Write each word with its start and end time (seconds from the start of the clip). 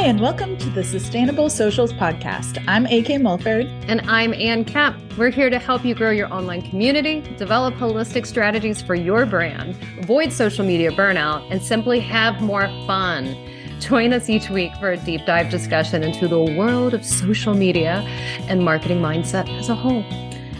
Hi, 0.00 0.06
and 0.06 0.18
welcome 0.18 0.56
to 0.56 0.70
the 0.70 0.82
Sustainable 0.82 1.50
Socials 1.50 1.92
Podcast. 1.92 2.64
I'm 2.66 2.86
AK 2.86 3.20
Mulford. 3.20 3.66
And 3.86 4.00
I'm 4.10 4.32
Anne 4.32 4.64
Kemp. 4.64 4.96
We're 5.18 5.28
here 5.28 5.50
to 5.50 5.58
help 5.58 5.84
you 5.84 5.94
grow 5.94 6.10
your 6.10 6.32
online 6.32 6.62
community, 6.62 7.20
develop 7.36 7.74
holistic 7.74 8.24
strategies 8.24 8.80
for 8.80 8.94
your 8.94 9.26
brand, 9.26 9.76
avoid 9.98 10.32
social 10.32 10.64
media 10.64 10.90
burnout, 10.90 11.46
and 11.50 11.60
simply 11.60 12.00
have 12.00 12.40
more 12.40 12.66
fun. 12.86 13.36
Join 13.78 14.14
us 14.14 14.30
each 14.30 14.48
week 14.48 14.72
for 14.80 14.90
a 14.90 14.96
deep 14.96 15.26
dive 15.26 15.50
discussion 15.50 16.02
into 16.02 16.28
the 16.28 16.40
world 16.40 16.94
of 16.94 17.04
social 17.04 17.52
media 17.52 17.96
and 18.48 18.64
marketing 18.64 19.02
mindset 19.02 19.50
as 19.58 19.68
a 19.68 19.74
whole. 19.74 20.02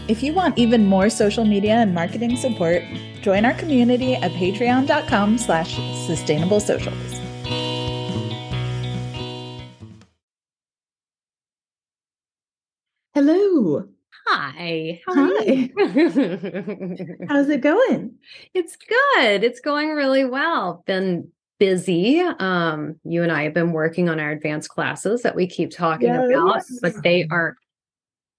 If 0.07 0.21
you 0.21 0.33
want 0.33 0.59
even 0.59 0.85
more 0.85 1.09
social 1.09 1.45
media 1.45 1.77
and 1.77 1.95
marketing 1.95 2.37
support, 2.37 2.83
join 3.23 3.45
our 3.45 3.55
community 3.55 4.13
at 4.13 4.33
patreon.com 4.33 5.39
slash 5.39 5.77
sustainable 6.05 6.59
socials. 6.59 7.20
Hi. 14.33 15.01
How 15.05 15.13
Hi. 15.13 15.69
How's 17.27 17.49
it 17.49 17.59
going? 17.59 18.13
It's 18.53 18.77
good. 18.77 19.43
It's 19.43 19.59
going 19.59 19.89
really 19.89 20.23
well. 20.23 20.83
Been 20.87 21.27
busy. 21.59 22.21
Um, 22.21 22.95
you 23.03 23.23
and 23.23 23.31
I 23.31 23.43
have 23.43 23.53
been 23.53 23.73
working 23.73 24.07
on 24.07 24.21
our 24.21 24.31
advanced 24.31 24.69
classes 24.69 25.23
that 25.23 25.35
we 25.35 25.47
keep 25.47 25.69
talking 25.69 26.07
yes. 26.07 26.29
about, 26.29 26.61
but 26.81 27.03
they 27.03 27.27
are 27.29 27.57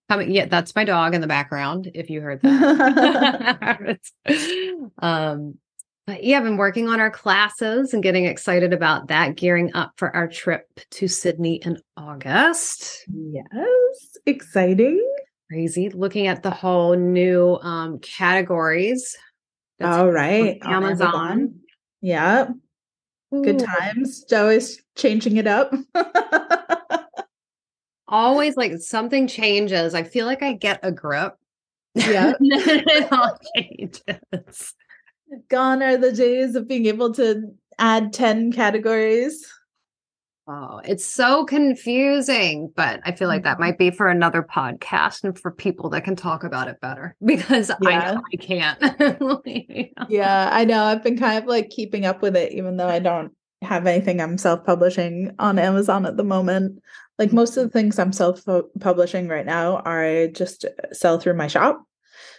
coming. 0.09 0.31
Yeah, 0.31 0.47
that's 0.47 0.75
my 0.75 0.85
dog 0.85 1.15
in 1.15 1.21
the 1.21 1.27
background. 1.27 1.91
If 1.93 2.09
you 2.09 2.23
heard 2.23 2.41
that. 2.41 3.99
um, 4.99 5.59
but 6.07 6.25
yeah, 6.25 6.39
I've 6.39 6.45
been 6.45 6.57
working 6.57 6.89
on 6.89 7.01
our 7.01 7.11
classes 7.11 7.93
and 7.93 8.03
getting 8.03 8.25
excited 8.25 8.73
about 8.73 9.09
that, 9.09 9.37
gearing 9.37 9.75
up 9.75 9.93
for 9.97 10.15
our 10.17 10.27
trip 10.27 10.69
to 10.93 11.07
Sydney 11.07 11.57
in 11.57 11.79
August. 11.99 13.05
Yes, 13.13 14.17
exciting. 14.25 15.07
Crazy. 15.53 15.91
Looking 15.91 16.29
at 16.29 16.43
the 16.43 16.51
whole 16.51 16.97
new 16.97 17.59
um, 17.61 17.99
categories. 17.99 19.15
All 19.83 20.11
right. 20.11 20.59
Amazon. 20.63 21.15
Amazon. 21.15 21.61
Yeah. 22.01 22.49
Good 23.31 23.59
times. 23.59 24.25
Always 24.33 24.83
changing 24.97 25.37
it 25.37 25.47
up. 25.47 25.75
Always 28.09 28.57
like 28.57 28.79
something 28.79 29.27
changes. 29.27 29.95
I 29.95 30.05
feel 30.05 30.25
like 30.25 30.43
I 30.43 30.55
get 30.55 30.81
a 30.83 30.91
grip. 30.91 31.35
Yeah. 31.97 32.33
it 32.41 33.13
all 33.13 33.39
changes. 33.55 34.75
Gone 35.51 35.83
are 35.83 35.99
the 35.99 36.13
days 36.13 36.55
of 36.55 36.67
being 36.67 36.87
able 36.87 37.13
to 37.13 37.43
add 37.79 38.15
10 38.15 38.53
categories. 38.53 39.47
Oh, 40.49 40.81
it's 40.85 41.05
so 41.05 41.45
confusing, 41.45 42.73
but 42.75 43.01
I 43.05 43.13
feel 43.13 43.29
like 43.29 43.45
that 43.45 43.55
mm-hmm. 43.55 43.63
might 43.63 43.79
be 43.79 43.93
for 43.93 44.09
another 44.09 44.43
podcast 44.43 45.23
and 45.23 45.39
for 45.39 45.53
people 45.53 45.91
that 45.91 46.03
can 46.03 46.17
talk 46.17 46.43
about 46.43 46.67
it 46.67 46.81
better 46.81 47.15
because 47.25 47.71
yeah. 47.81 48.19
I 48.19 48.33
I 48.33 48.37
can't. 48.37 49.93
Yeah, 50.09 50.51
I 50.53 50.65
know. 50.65 50.85
I've 50.85 51.03
been 51.03 51.19
kind 51.19 51.39
of 51.39 51.49
like 51.49 51.71
keeping 51.71 52.05
up 52.05 52.23
with 52.23 52.37
it, 52.37 52.53
even 52.53 52.77
though 52.77 52.89
I 52.89 52.99
don't 52.99 53.33
have 53.63 53.87
anything 53.87 54.21
I'm 54.21 54.37
self 54.37 54.65
publishing 54.65 55.33
on 55.39 55.59
Amazon 55.59 56.07
at 56.07 56.17
the 56.17 56.25
moment. 56.25 56.83
Like 57.19 57.33
most 57.33 57.57
of 57.57 57.63
the 57.63 57.71
things 57.71 57.99
I'm 57.99 58.13
self 58.13 58.43
publishing 58.81 59.29
right 59.29 59.47
now 59.47 59.77
are 59.79 60.27
just 60.27 60.65
sell 60.93 61.21
through 61.21 61.35
my 61.35 61.47
shop. 61.47 61.85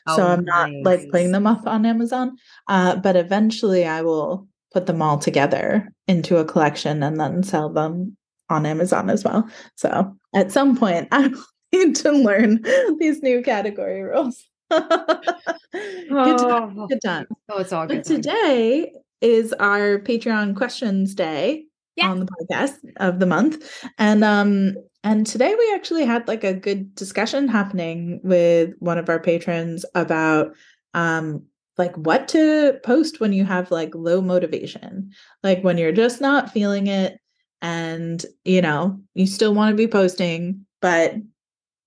Oh, 0.08 0.18
so 0.18 0.28
I'm 0.28 0.44
not 0.44 0.70
like 0.84 1.10
putting 1.10 1.32
them 1.32 1.48
up 1.48 1.66
on 1.66 1.86
Amazon. 1.86 2.38
Uh, 2.68 2.98
but 2.98 3.16
eventually 3.16 3.86
I 3.86 4.02
will 4.02 4.48
put 4.74 4.88
them 4.88 5.02
all 5.02 5.18
together 5.18 5.88
into 6.08 6.38
a 6.38 6.46
collection 6.46 7.04
and 7.04 7.20
then 7.20 7.44
sell 7.44 7.70
them 7.70 8.18
on 8.50 8.66
Amazon 8.66 9.10
as 9.10 9.24
well. 9.24 9.48
So 9.76 10.16
at 10.36 10.52
some 10.52 10.76
point 10.76 11.08
I 11.12 11.32
need 11.74 11.96
to 11.98 12.12
learn 12.12 12.62
these 13.00 13.22
new 13.22 13.42
category 13.42 14.02
rules. 14.02 14.44
good 14.70 14.90
time. 14.90 16.80
Oh. 16.80 16.88
Good 16.88 17.02
time. 17.04 17.28
Oh, 17.50 17.60
it's 17.60 17.72
all 17.72 17.86
good. 17.86 17.98
But 17.98 18.06
today 18.06 18.92
is 19.22 19.54
our 19.54 20.00
Patreon 20.00 20.56
questions 20.56 21.16
day 21.16 21.66
yeah. 21.96 22.10
on 22.10 22.20
the 22.20 22.26
podcast 22.26 22.78
of 22.98 23.20
the 23.20 23.26
month. 23.26 23.86
And 23.98 24.24
um 24.24 24.74
and 25.04 25.28
today 25.28 25.54
we 25.58 25.74
actually 25.74 26.06
had 26.06 26.28
like 26.28 26.44
a 26.44 26.54
good 26.54 26.96
discussion 26.96 27.48
happening 27.48 28.20
with 28.24 28.72
one 28.80 28.98
of 28.98 29.10
our 29.10 29.20
patrons 29.20 29.86
about 29.96 30.56
um 30.94 31.44
like 31.78 31.96
what 31.96 32.28
to 32.30 32.80
post 32.84 33.20
when 33.20 33.34
you 33.34 33.46
have 33.46 33.72
like 33.72 33.94
low 33.96 34.22
motivation. 34.22 35.12
Like 35.42 35.64
when 35.64 35.78
you're 35.78 35.92
just 35.92 36.22
not 36.22 36.52
feeling 36.52 36.88
it 36.88 37.20
and 37.62 38.24
you 38.46 38.62
know, 38.62 39.00
you 39.14 39.26
still 39.28 39.54
want 39.54 39.72
to 39.72 39.78
be 39.78 39.88
posting, 39.88 40.66
but 40.82 41.16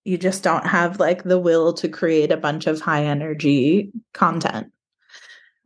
you 0.05 0.17
just 0.17 0.43
don't 0.43 0.67
have 0.67 1.01
like 1.01 1.25
the 1.25 1.39
will 1.39 1.73
to 1.75 1.89
create 1.89 2.31
a 2.31 2.37
bunch 2.37 2.67
of 2.67 2.81
high 2.81 3.05
energy 3.05 3.93
content. 4.15 4.73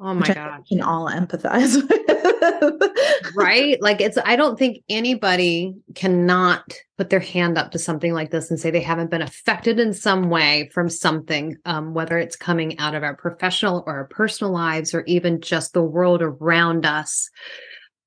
Oh 0.00 0.14
my 0.14 0.26
god. 0.26 0.64
can 0.66 0.80
all 0.80 1.08
empathize 1.08 1.76
with. 1.88 2.09
right? 3.34 3.80
Like 3.80 4.00
it's 4.00 4.18
I 4.24 4.36
don't 4.36 4.58
think 4.58 4.82
anybody 4.88 5.74
cannot 5.94 6.74
put 6.98 7.10
their 7.10 7.20
hand 7.20 7.58
up 7.58 7.70
to 7.72 7.78
something 7.78 8.12
like 8.12 8.30
this 8.30 8.50
and 8.50 8.58
say 8.58 8.70
they 8.70 8.80
haven't 8.80 9.10
been 9.10 9.22
affected 9.22 9.80
in 9.80 9.92
some 9.92 10.30
way 10.30 10.70
from 10.72 10.88
something 10.88 11.56
um, 11.64 11.94
whether 11.94 12.18
it's 12.18 12.36
coming 12.36 12.78
out 12.78 12.94
of 12.94 13.02
our 13.02 13.16
professional 13.16 13.84
or 13.86 13.94
our 13.94 14.06
personal 14.06 14.52
lives 14.52 14.94
or 14.94 15.02
even 15.04 15.40
just 15.40 15.72
the 15.72 15.82
world 15.82 16.22
around 16.22 16.86
us. 16.86 17.28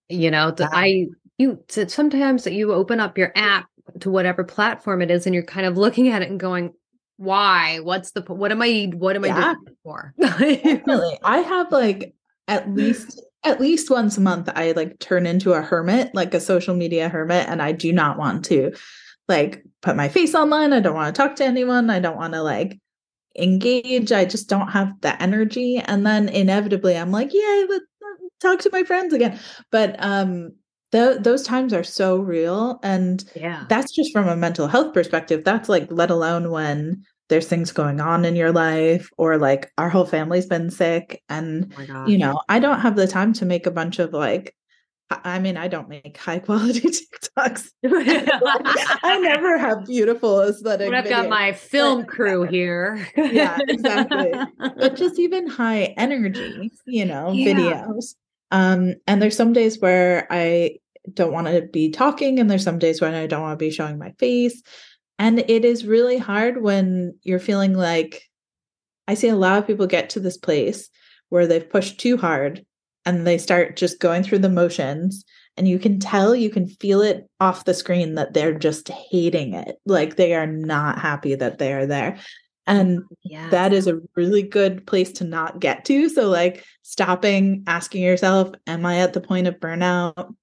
You 0.10 0.32
know, 0.32 0.52
the, 0.52 0.70
I 0.72 1.08
you 1.38 1.64
sometimes 1.68 2.44
that 2.44 2.54
you 2.54 2.74
open 2.74 3.00
up 3.00 3.18
your 3.18 3.32
app 3.36 3.68
to 4.00 4.10
whatever 4.10 4.44
platform 4.44 5.02
it 5.02 5.12
is 5.12 5.26
and 5.26 5.34
you're 5.34 5.44
kind 5.44 5.66
of 5.66 5.78
looking 5.78 6.10
at 6.10 6.22
it 6.22 6.30
and 6.30 6.40
going 6.40 6.74
why 7.18 7.80
what's 7.84 8.12
the 8.12 8.22
what 8.22 8.52
am 8.52 8.62
i 8.62 8.90
what 8.96 9.16
am 9.16 9.26
yeah. 9.26 9.38
i 9.38 9.54
doing 9.54 9.78
for 9.84 10.14
Definitely. 10.20 11.20
i 11.24 11.40
have 11.40 11.72
like 11.72 12.14
at 12.48 12.70
least 12.74 13.22
at 13.44 13.60
least 13.60 13.90
once 13.90 14.18
a 14.18 14.22
month 14.22 14.50
i 14.56 14.72
like 14.72 15.00
turn 15.00 15.26
into 15.26 15.54
a 15.54 15.62
hermit 15.62 16.14
like 16.14 16.34
a 16.34 16.40
social 16.40 16.76
media 16.76 17.10
hermit 17.10 17.48
and 17.48 17.62
i 17.62 17.72
do 17.72 17.92
not 17.92 18.18
want 18.18 18.46
to 18.46 18.72
like 19.28 19.64
put 19.82 19.96
my 19.96 20.10
face 20.10 20.36
online. 20.36 20.74
I 20.74 20.80
don't 20.80 20.96
want 20.96 21.14
to 21.14 21.22
talk 21.22 21.36
to 21.38 21.46
anyone. 21.46 21.90
I 21.90 22.00
don't 22.00 22.18
want 22.18 22.34
to 22.34 22.42
like 22.42 22.80
engage. 23.38 24.12
I 24.12 24.26
just 24.26 24.50
don't 24.50 24.70
have 24.70 24.94
the 25.02 25.22
energy. 25.22 25.78
And 25.78 26.06
then 26.06 26.30
inevitably 26.30 26.98
i'm 26.98 27.12
like 27.12 27.34
yeah 27.34 27.66
let's 27.70 27.86
talk 28.42 28.60
to 28.60 28.70
my 28.72 28.84
friends 28.84 29.14
again. 29.14 29.40
But 29.72 29.96
um 30.00 30.54
th- 30.92 31.20
those 31.20 31.44
times 31.44 31.74
are 31.74 31.84
so 31.84 32.18
real 32.18 32.80
and 32.84 33.24
yeah. 33.36 33.66
that's 33.70 33.92
just 33.94 34.12
from 34.12 34.28
a 34.28 34.36
mental 34.36 34.68
health 34.68 34.94
perspective. 34.94 35.44
That's 35.44 35.70
like 35.70 35.88
let 35.90 36.12
alone 36.12 36.52
when 36.52 37.04
there's 37.34 37.48
things 37.48 37.72
going 37.72 38.00
on 38.00 38.26
in 38.26 38.36
your 38.36 38.52
life 38.52 39.10
or 39.18 39.40
like 39.40 39.72
our 39.80 39.90
whole 39.90 40.06
family's 40.06 40.46
been 40.46 40.70
sick 40.70 41.24
and 41.30 41.74
oh 41.90 42.06
you 42.06 42.16
know 42.16 42.40
i 42.48 42.60
don't 42.60 42.80
have 42.80 42.96
the 42.96 43.08
time 43.08 43.34
to 43.34 43.44
make 43.44 43.66
a 43.66 43.72
bunch 43.72 43.98
of 43.98 44.14
like 44.14 44.56
I 45.24 45.38
mean, 45.38 45.58
I 45.58 45.68
don't 45.68 45.90
make 45.90 46.18
high 46.18 46.40
quality 46.40 46.80
TikToks. 47.38 47.70
I 49.04 49.20
never 49.20 49.60
have 49.60 49.86
beautiful 49.86 50.42
aesthetic. 50.42 50.90
But 50.90 50.96
I've 50.96 51.10
got 51.10 51.30
my 51.30 51.52
film 51.52 52.06
crew 52.06 52.44
here. 52.50 53.08
yeah, 53.16 53.60
exactly. 53.68 54.32
But 54.58 54.96
just 54.96 55.20
even 55.20 55.46
high 55.46 55.94
energy, 55.98 56.72
you 56.88 57.06
know, 57.06 57.32
yeah. 57.32 57.54
videos. 57.54 58.16
Um, 58.50 58.96
and 59.06 59.22
there's 59.22 59.38
some 59.38 59.54
days 59.54 59.78
where 59.80 60.26
I 60.32 60.78
don't 61.14 61.34
want 61.34 61.46
to 61.46 61.62
be 61.62 61.92
talking 61.92 62.40
and 62.40 62.50
there's 62.50 62.64
some 62.64 62.80
days 62.80 63.00
when 63.00 63.14
I 63.14 63.28
don't 63.28 63.42
want 63.42 63.60
to 63.60 63.64
be 63.64 63.72
showing 63.72 64.00
my 64.00 64.14
face. 64.14 64.64
And 65.20 65.40
it 65.40 65.64
is 65.66 65.86
really 65.86 66.18
hard 66.18 66.62
when 66.62 67.18
you're 67.24 67.40
feeling 67.40 67.74
like 67.74 68.24
I 69.08 69.14
see 69.14 69.28
a 69.28 69.36
lot 69.36 69.58
of 69.58 69.68
people 69.68 69.88
get 69.88 70.10
to 70.12 70.20
this 70.20 70.38
place 70.38 70.90
where 71.30 71.48
they've 71.48 71.70
pushed 71.70 72.00
too 72.00 72.18
hard 72.18 72.66
and 73.06 73.28
they 73.28 73.38
start 73.38 73.76
just 73.76 74.00
going 74.00 74.24
through 74.24 74.40
the 74.40 74.50
motions 74.50 75.26
and 75.58 75.68
you 75.68 75.78
can 75.78 76.00
tell 76.00 76.36
you 76.36 76.50
can 76.50 76.68
feel 76.68 77.02
it 77.02 77.30
off 77.40 77.66
the 77.66 77.74
screen 77.74 78.16
that 78.16 78.34
they're 78.34 78.58
just 78.58 78.90
hating 78.90 79.54
it 79.54 79.76
like 79.86 80.16
they 80.16 80.34
are 80.34 80.48
not 80.48 81.00
happy 81.00 81.36
that 81.36 81.58
they 81.60 81.74
are 81.74 81.86
there 81.86 82.18
and 82.66 83.02
yeah. 83.24 83.50
that 83.50 83.74
is 83.74 83.88
a 83.88 84.00
really 84.16 84.42
good 84.42 84.88
place 84.88 85.12
to 85.12 85.26
not 85.26 85.60
get 85.60 85.84
to 85.84 86.08
so 86.08 86.30
like 86.30 86.64
stopping 86.82 87.62
asking 87.68 88.02
yourself 88.02 88.52
am 88.68 88.86
i 88.86 89.00
at 89.00 89.12
the 89.12 89.22
point 89.22 89.48
of 89.48 89.56
burnout 89.56 90.34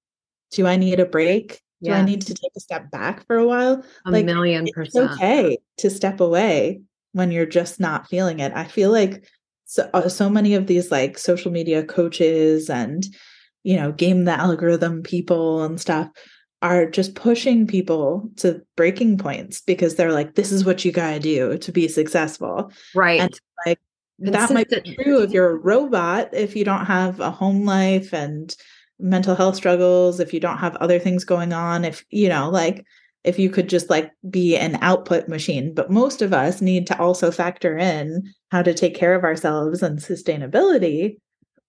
do 0.51 0.67
I 0.67 0.75
need 0.75 0.99
a 0.99 1.05
break? 1.05 1.61
Do. 1.83 1.91
I 1.91 2.03
need 2.03 2.21
to 2.21 2.33
take 2.33 2.51
a 2.55 2.59
step 2.59 2.91
back 2.91 3.25
for 3.25 3.37
a 3.37 3.45
while? 3.45 3.83
A 4.05 4.11
like, 4.11 4.25
million 4.25 4.67
percent. 4.73 5.11
okay 5.11 5.57
to 5.77 5.89
step 5.89 6.19
away 6.19 6.81
when 7.13 7.31
you're 7.31 7.45
just 7.45 7.79
not 7.79 8.07
feeling 8.07 8.39
it. 8.39 8.51
I 8.53 8.65
feel 8.65 8.91
like 8.91 9.25
so, 9.65 9.89
uh, 9.93 10.09
so 10.09 10.29
many 10.29 10.53
of 10.53 10.67
these 10.67 10.91
like 10.91 11.17
social 11.17 11.51
media 11.51 11.83
coaches 11.83 12.69
and, 12.69 13.05
you 13.63 13.75
know, 13.75 13.91
game 13.91 14.25
the 14.25 14.31
algorithm 14.31 15.01
people 15.01 15.63
and 15.63 15.79
stuff 15.79 16.09
are 16.61 16.85
just 16.85 17.15
pushing 17.15 17.65
people 17.65 18.29
to 18.37 18.61
breaking 18.77 19.17
points 19.17 19.61
because 19.61 19.95
they're 19.95 20.11
like, 20.11 20.35
this 20.35 20.51
is 20.51 20.63
what 20.63 20.85
you 20.85 20.91
got 20.91 21.11
to 21.11 21.19
do 21.19 21.57
to 21.57 21.71
be 21.71 21.87
successful. 21.87 22.71
Right. 22.93 23.19
And 23.19 23.39
like, 23.65 23.79
that 24.19 24.51
might 24.51 24.69
be 24.69 24.95
true 24.95 25.23
if 25.23 25.31
you're 25.31 25.49
a 25.49 25.57
robot, 25.57 26.29
if 26.33 26.55
you 26.55 26.63
don't 26.63 26.85
have 26.85 27.19
a 27.19 27.31
home 27.31 27.65
life 27.65 28.13
and 28.13 28.55
mental 29.01 29.35
health 29.35 29.55
struggles, 29.55 30.19
if 30.19 30.33
you 30.33 30.39
don't 30.39 30.57
have 30.57 30.75
other 30.77 30.99
things 30.99 31.23
going 31.23 31.53
on, 31.53 31.85
if 31.85 32.05
you 32.09 32.29
know, 32.29 32.49
like 32.49 32.85
if 33.23 33.37
you 33.37 33.49
could 33.49 33.69
just 33.69 33.89
like 33.89 34.11
be 34.29 34.57
an 34.57 34.77
output 34.81 35.27
machine. 35.27 35.73
But 35.73 35.91
most 35.91 36.21
of 36.21 36.33
us 36.33 36.61
need 36.61 36.87
to 36.87 36.99
also 36.99 37.31
factor 37.31 37.77
in 37.77 38.23
how 38.51 38.61
to 38.63 38.73
take 38.73 38.95
care 38.95 39.13
of 39.13 39.23
ourselves 39.23 39.83
and 39.83 39.99
sustainability 39.99 41.17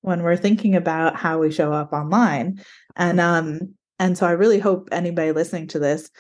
when 0.00 0.22
we're 0.22 0.36
thinking 0.36 0.74
about 0.74 1.16
how 1.16 1.38
we 1.38 1.50
show 1.50 1.72
up 1.72 1.92
online. 1.92 2.60
And 2.96 3.20
um 3.20 3.74
and 3.98 4.18
so 4.18 4.26
I 4.26 4.32
really 4.32 4.58
hope 4.58 4.88
anybody 4.90 5.32
listening 5.32 5.68
to 5.68 5.78
this 5.78 6.10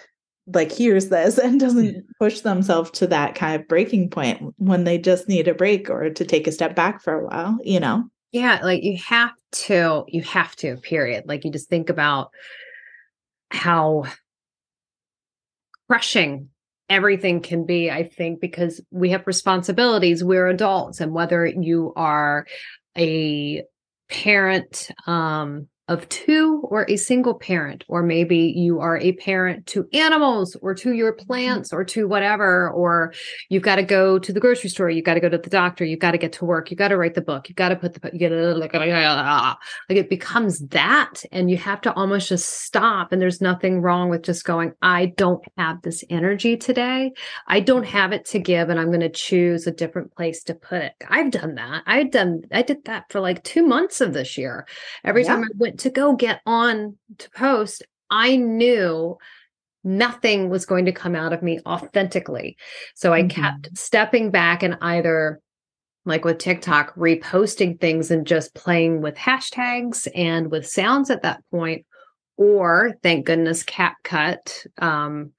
like 0.46 0.72
hears 0.72 1.08
this 1.08 1.38
and 1.38 1.60
doesn't 1.60 2.04
push 2.18 2.40
themselves 2.40 2.90
to 2.90 3.06
that 3.08 3.34
kind 3.34 3.60
of 3.60 3.68
breaking 3.68 4.10
point 4.10 4.54
when 4.56 4.84
they 4.84 4.98
just 4.98 5.28
need 5.28 5.48
a 5.48 5.54
break 5.54 5.88
or 5.88 6.10
to 6.10 6.24
take 6.24 6.46
a 6.46 6.52
step 6.52 6.74
back 6.74 7.02
for 7.02 7.14
a 7.14 7.24
while, 7.24 7.58
you 7.62 7.80
know? 7.80 8.04
Yeah, 8.32 8.60
like 8.62 8.82
you 8.82 8.96
have 9.08 9.32
to, 9.66 10.04
you 10.08 10.22
have 10.22 10.56
to, 10.56 10.76
period. 10.78 11.24
Like 11.26 11.44
you 11.44 11.50
just 11.50 11.68
think 11.68 11.90
about 11.90 12.30
how 13.50 14.04
crushing 15.88 16.48
everything 16.88 17.40
can 17.40 17.64
be, 17.64 17.90
I 17.90 18.04
think, 18.04 18.40
because 18.40 18.80
we 18.90 19.10
have 19.10 19.26
responsibilities. 19.26 20.24
We're 20.24 20.48
adults, 20.48 21.00
and 21.00 21.12
whether 21.12 21.46
you 21.46 21.92
are 21.96 22.46
a 22.96 23.62
parent, 24.08 24.90
um, 25.06 25.68
of 25.88 26.08
two 26.08 26.62
or 26.70 26.86
a 26.88 26.96
single 26.96 27.34
parent, 27.34 27.84
or 27.88 28.02
maybe 28.02 28.38
you 28.56 28.78
are 28.78 28.98
a 28.98 29.12
parent 29.14 29.66
to 29.66 29.86
animals 29.92 30.56
or 30.62 30.74
to 30.74 30.92
your 30.92 31.12
mm-hmm. 31.12 31.26
plants 31.26 31.72
or 31.72 31.84
to 31.84 32.06
whatever, 32.06 32.70
or 32.70 33.12
you've 33.48 33.64
got 33.64 33.76
to 33.76 33.82
go 33.82 34.18
to 34.18 34.32
the 34.32 34.38
grocery 34.38 34.70
store, 34.70 34.88
you've 34.88 35.04
got 35.04 35.14
to 35.14 35.20
go 35.20 35.28
to 35.28 35.38
the 35.38 35.50
doctor, 35.50 35.84
you've 35.84 35.98
got 35.98 36.12
to 36.12 36.18
get 36.18 36.32
to 36.32 36.44
work, 36.44 36.70
you've 36.70 36.78
got 36.78 36.88
to 36.88 36.96
write 36.96 37.14
the 37.14 37.20
book, 37.20 37.48
you've 37.48 37.56
got 37.56 37.70
to 37.70 37.76
put 37.76 37.94
the, 37.94 38.10
you 38.12 38.18
get 38.18 38.30
like, 38.32 38.72
like 38.74 39.98
it 39.98 40.08
becomes 40.08 40.60
that. 40.68 41.24
And 41.32 41.50
you 41.50 41.56
have 41.56 41.80
to 41.82 41.92
almost 41.94 42.28
just 42.28 42.48
stop. 42.62 43.12
And 43.12 43.20
there's 43.20 43.40
nothing 43.40 43.80
wrong 43.80 44.08
with 44.08 44.22
just 44.22 44.44
going, 44.44 44.72
I 44.82 45.06
don't 45.06 45.42
have 45.58 45.82
this 45.82 46.04
energy 46.08 46.56
today. 46.56 47.12
I 47.48 47.60
don't 47.60 47.84
have 47.84 48.12
it 48.12 48.24
to 48.26 48.38
give, 48.38 48.68
and 48.68 48.78
I'm 48.78 48.88
going 48.88 49.00
to 49.00 49.08
choose 49.08 49.66
a 49.66 49.72
different 49.72 50.14
place 50.14 50.44
to 50.44 50.54
put 50.54 50.82
it. 50.82 50.92
I've 51.08 51.32
done 51.32 51.56
that. 51.56 51.82
I've 51.86 52.12
done, 52.12 52.42
I 52.52 52.62
did 52.62 52.84
that 52.84 53.10
for 53.10 53.20
like 53.20 53.42
two 53.42 53.66
months 53.66 54.00
of 54.00 54.12
this 54.12 54.38
year. 54.38 54.66
Every 55.04 55.22
yeah. 55.22 55.28
time 55.28 55.44
I 55.44 55.48
went 55.58 55.71
to 55.78 55.90
go 55.90 56.14
get 56.14 56.40
on 56.46 56.96
to 57.18 57.30
post, 57.30 57.82
I 58.10 58.36
knew 58.36 59.16
nothing 59.84 60.48
was 60.48 60.66
going 60.66 60.84
to 60.84 60.92
come 60.92 61.16
out 61.16 61.32
of 61.32 61.42
me 61.42 61.60
authentically. 61.66 62.56
So 62.94 63.12
I 63.12 63.22
mm-hmm. 63.22 63.40
kept 63.40 63.76
stepping 63.76 64.30
back 64.30 64.62
and 64.62 64.78
either 64.80 65.40
like 66.04 66.24
with 66.24 66.38
TikTok, 66.38 66.94
reposting 66.94 67.80
things 67.80 68.10
and 68.10 68.26
just 68.26 68.54
playing 68.54 69.02
with 69.02 69.14
hashtags 69.14 70.08
and 70.14 70.50
with 70.50 70.66
sounds 70.66 71.10
at 71.10 71.22
that 71.22 71.42
point, 71.50 71.86
or 72.36 72.94
thank 73.02 73.26
goodness 73.26 73.62
CapCut 73.62 74.66
um, 74.78 75.32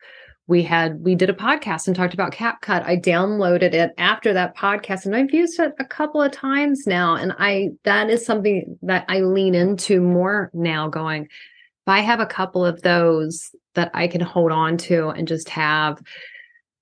we 0.48 0.62
had 0.62 1.00
we 1.01 1.16
did 1.16 1.30
a 1.30 1.34
podcast 1.34 1.88
and 1.88 1.95
talked 1.95 2.13
about 2.13 2.34
CapCut. 2.34 2.86
I 2.86 2.98
downloaded 2.98 3.74
it 3.74 3.94
after 3.98 4.34
that 4.34 4.57
podcast 4.57 5.06
and 5.06 5.16
I've 5.16 5.34
used 5.34 5.60
it 5.60 5.74
a 5.80 5.86
couple 5.86 6.22
of 6.22 6.31
times 6.31 6.86
now. 6.86 7.16
And 7.16 7.34
I 7.40 7.69
that 7.84 8.10
is 8.10 8.25
something 8.25 8.78
that 8.81 9.06
I 9.07 9.22
lean 9.22 9.56
into 9.56 10.01
more 10.01 10.51
now 10.54 10.90
going, 10.90 11.24
if 11.24 11.88
I 11.88 12.01
have 12.01 12.19
a 12.19 12.25
couple 12.25 12.66
of 12.66 12.81
those 12.81 13.56
that 13.75 13.92
I 13.94 14.07
can 14.07 14.22
hold 14.22 14.51
on 14.51 14.78
to 14.78 15.10
and 15.10 15.28
just 15.28 15.50
have 15.50 16.01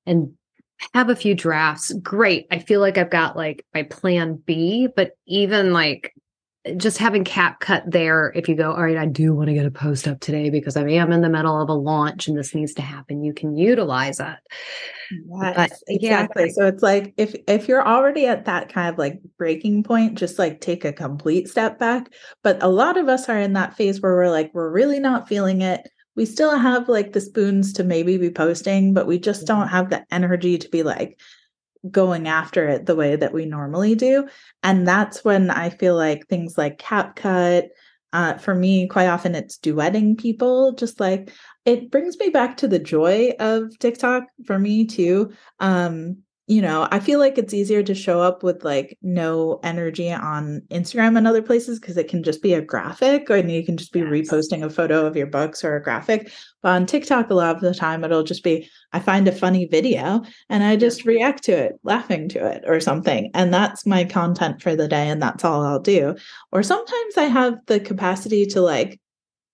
and 0.07 0.33
have 0.95 1.09
a 1.09 1.15
few 1.15 1.35
drafts, 1.35 1.93
great. 1.93 2.47
I 2.49 2.57
feel 2.57 2.79
like 2.79 2.97
I've 2.97 3.11
got 3.11 3.37
like 3.37 3.63
my 3.75 3.83
plan 3.83 4.41
B, 4.45 4.87
but 4.95 5.11
even 5.27 5.71
like 5.71 6.15
just 6.77 6.97
having 6.97 7.23
CapCut 7.23 7.89
there 7.89 8.31
if 8.35 8.47
you 8.47 8.55
go 8.55 8.71
all 8.71 8.83
right 8.83 8.97
i 8.97 9.07
do 9.07 9.33
want 9.33 9.47
to 9.47 9.53
get 9.53 9.65
a 9.65 9.71
post 9.71 10.07
up 10.07 10.19
today 10.19 10.51
because 10.51 10.77
i 10.77 10.87
am 10.87 11.11
in 11.11 11.21
the 11.21 11.29
middle 11.29 11.59
of 11.59 11.69
a 11.69 11.73
launch 11.73 12.27
and 12.27 12.37
this 12.37 12.53
needs 12.53 12.73
to 12.75 12.83
happen 12.83 13.23
you 13.23 13.33
can 13.33 13.55
utilize 13.55 14.19
it. 14.19 14.37
Yes, 15.11 15.55
but, 15.55 15.71
exactly. 15.87 16.45
Yeah. 16.45 16.51
so 16.53 16.67
it's 16.67 16.83
like 16.83 17.13
if 17.17 17.35
if 17.47 17.67
you're 17.67 17.85
already 17.85 18.25
at 18.25 18.45
that 18.45 18.69
kind 18.69 18.89
of 18.89 18.97
like 18.97 19.19
breaking 19.37 19.83
point 19.83 20.17
just 20.17 20.39
like 20.39 20.61
take 20.61 20.85
a 20.85 20.93
complete 20.93 21.49
step 21.49 21.79
back. 21.79 22.11
But 22.43 22.61
a 22.63 22.67
lot 22.67 22.97
of 22.97 23.09
us 23.09 23.27
are 23.29 23.39
in 23.39 23.53
that 23.53 23.75
phase 23.75 24.01
where 24.01 24.13
we're 24.13 24.29
like 24.29 24.51
we're 24.53 24.71
really 24.71 24.99
not 24.99 25.27
feeling 25.27 25.61
it. 25.61 25.87
We 26.15 26.25
still 26.25 26.57
have 26.57 26.89
like 26.89 27.13
the 27.13 27.21
spoons 27.21 27.73
to 27.73 27.83
maybe 27.83 28.17
be 28.17 28.29
posting 28.31 28.93
but 28.93 29.07
we 29.07 29.19
just 29.19 29.47
don't 29.47 29.67
have 29.67 29.89
the 29.89 30.05
energy 30.11 30.57
to 30.57 30.69
be 30.69 30.83
like 30.83 31.19
going 31.89 32.27
after 32.27 32.67
it 32.67 32.85
the 32.85 32.95
way 32.95 33.15
that 33.15 33.33
we 33.33 33.45
normally 33.45 33.95
do. 33.95 34.27
And 34.61 34.87
that's 34.87 35.23
when 35.23 35.49
I 35.49 35.69
feel 35.69 35.95
like 35.95 36.27
things 36.27 36.57
like 36.57 36.77
CapCut, 36.77 37.69
uh, 38.13 38.37
for 38.37 38.53
me, 38.53 38.87
quite 38.87 39.07
often 39.07 39.35
it's 39.35 39.57
duetting 39.57 40.17
people, 40.17 40.73
just 40.73 40.99
like 40.99 41.31
it 41.65 41.89
brings 41.89 42.17
me 42.19 42.29
back 42.29 42.57
to 42.57 42.67
the 42.67 42.79
joy 42.79 43.31
of 43.39 43.77
TikTok 43.79 44.25
for 44.45 44.59
me 44.59 44.85
too. 44.85 45.31
Um, 45.59 46.17
you 46.47 46.61
know, 46.61 46.87
I 46.91 46.99
feel 46.99 47.19
like 47.19 47.37
it's 47.37 47.53
easier 47.53 47.83
to 47.83 47.95
show 47.95 48.21
up 48.21 48.43
with 48.43 48.63
like 48.65 48.97
no 49.01 49.59
energy 49.63 50.11
on 50.11 50.61
Instagram 50.69 51.17
and 51.17 51.27
other 51.27 51.41
places 51.41 51.79
because 51.79 51.97
it 51.97 52.09
can 52.09 52.23
just 52.23 52.41
be 52.41 52.53
a 52.53 52.61
graphic 52.61 53.29
or 53.29 53.37
you 53.37 53.63
can 53.65 53.77
just 53.77 53.93
be 53.93 53.99
yes. 53.99 54.09
reposting 54.09 54.63
a 54.63 54.69
photo 54.69 55.05
of 55.05 55.15
your 55.15 55.27
books 55.27 55.63
or 55.63 55.75
a 55.75 55.83
graphic. 55.83 56.31
But 56.61 56.69
on 56.69 56.85
TikTok, 56.87 57.29
a 57.29 57.35
lot 57.35 57.55
of 57.55 57.61
the 57.61 57.73
time 57.73 58.03
it'll 58.03 58.23
just 58.23 58.43
be 58.43 58.67
I 58.91 58.99
find 58.99 59.27
a 59.27 59.31
funny 59.31 59.65
video 59.65 60.23
and 60.49 60.63
I 60.63 60.75
just 60.75 61.05
react 61.05 61.43
to 61.43 61.53
it, 61.53 61.79
laughing 61.83 62.27
to 62.29 62.45
it 62.45 62.63
or 62.65 62.79
something. 62.79 63.31
And 63.33 63.53
that's 63.53 63.85
my 63.85 64.03
content 64.03 64.61
for 64.61 64.75
the 64.75 64.87
day 64.87 65.09
and 65.09 65.21
that's 65.21 65.45
all 65.45 65.63
I'll 65.63 65.79
do. 65.79 66.15
Or 66.51 66.63
sometimes 66.63 67.17
I 67.17 67.25
have 67.25 67.59
the 67.67 67.79
capacity 67.79 68.45
to 68.47 68.61
like 68.61 68.99